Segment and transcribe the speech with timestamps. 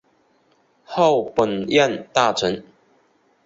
[0.83, 2.63] 号本院大臣。